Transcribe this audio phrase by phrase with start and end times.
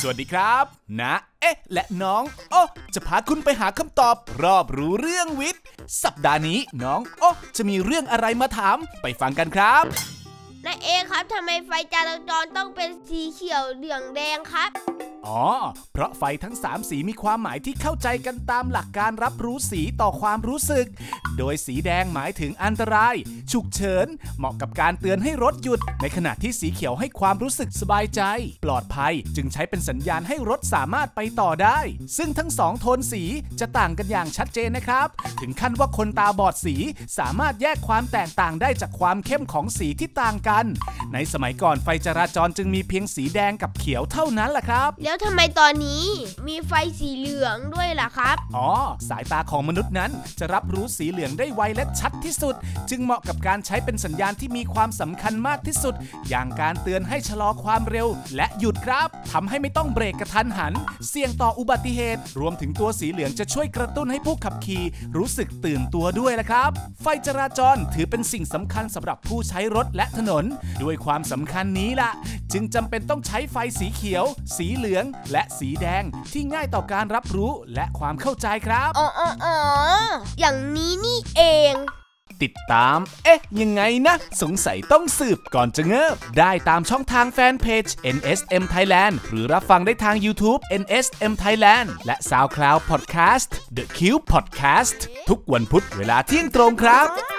[0.00, 0.64] สวัสดีครับ
[1.00, 2.62] นะ เอ๊ะ และน้องโอ้
[2.94, 5.62] จะพาคุณไปหาคำตอบ รอบรู้เรื่องวิทย์
[6.02, 9.84] สัปดาห์นี้น้องโอ้จะมีเรื่องอะไรมาถามไปฟังกันครับ
[10.66, 14.70] นาเอครับทำไมไฟจราจรต้องเป็นสีเขียวเหลืองแดงครับ
[15.26, 15.44] อ๋อ
[15.92, 20.86] เพราะไฟทั้ง 3 สีมีความหมายที่เข้าใจกันตามหลักการรับรู้สีต่อความรู้สึก
[21.38, 23.14] โดยสีแดงหมายถึงอันตราย
[23.52, 24.06] ฉุกเฉิน
[24.38, 28.22] เหมาะกับการเตือนให้รถหยุด ในขณะที่สีเขียวให้ความรู้สึกสบายใจ
[28.64, 31.78] ปลอดภัย จึงใช้เป็นสัญญาณให้รถสามารถไปต่อได้
[32.16, 33.22] ซึ่งทั้งสองโทนสี
[33.60, 35.08] จะต่างกันอย่างชัดเจนนะครับ
[35.40, 36.76] ถึงขั้นว่าคนตาบอดสี
[37.18, 40.64] สามารถแยกความแตกต่างได้จากความเข้มของสีที่ต่างกัน
[41.12, 46.04] ในสมัยก่อนไฟจราจรจึงมีเพียงสีแดงกับเขียวเท่านั้นแหละครับแล้วทำไมตอนนี้
[46.48, 48.68] มีไฟสีเหลืองด้วยล่ะครับ อ๋อ
[49.08, 52.54] สายตาของมนุษย์นั้นจะรับรู้สีเหลืองได้ไวและชัดที่สุด
[52.90, 55.94] จึงเหมาะกับการใช้เป็นสัญญาณที่มีความสำคัญมากที่สุด
[56.28, 60.72] อย่างการเตือนให้ชะลอความเร็ว และหยุดครับทำให้ไม่ต้องเบรกกระทันหัน
[61.08, 64.84] เสี่ยงต่ออุบัติเหตุ รวมถึงตัวสีเหลืองจะช่วยกระตุ้นให้ผู้ขับขี่
[65.16, 66.70] รู้สึกตื่นตัวด้วยละครับ
[67.02, 70.44] ไฟจราจรถือเป็นสิ่งสำคัญสำหรับผู้ใช้รถและถนน
[70.82, 72.10] ด้วยความสำคัญนี้ล่ะ
[72.52, 74.24] จึงจำเป็นต้องใช้ไฟสีเขียว
[74.56, 79.56] สีเหลือง และสีแดงที่ง่ายต่อการรับรู้และความเข้าใจครับ อ๋ออ๋ออ๋อ
[80.38, 81.42] อย่างนี้นี่เอ
[81.72, 81.74] ง
[82.42, 87.86] ติดตาม เอ๊ะ ยังไงนะ สงสัยต้องสืบก่อนจะเงิบ ได้ตามช่องทางแฟนเพจ
[88.16, 94.98] NSM Thailand หรือรับฟังได้ทาง YouTube NSM Thailand และ SoundCloud Podcast The Cube Podcast
[95.28, 97.33] ทุกวันพุธเวลาเที่ยงตรงครับ